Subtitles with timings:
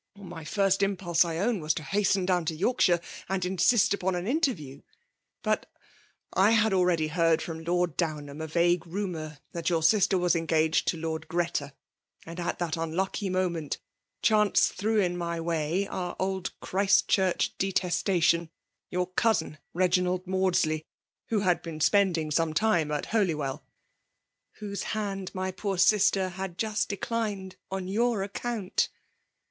[0.17, 4.25] My first impulse, I own, was to hasten down to Yorkshire, and insist upon an
[4.25, 4.81] inter view.
[5.43, 5.69] But
[6.33, 10.87] I had already heard from Lord Downham a vague rumour that your sister was engaged
[10.87, 11.75] to Lord Greta;
[12.25, 13.77] and at tluit un lucky moment
[14.23, 18.49] chance threw in my way our old Christchurch detestation—
[18.89, 20.83] your 'cousin Reginald Maudsley—
[21.29, 23.63] who had been spendiiig some time at Holywell
[23.93, 28.89] *''* Whose hand my poor sister had jubt de clined on your account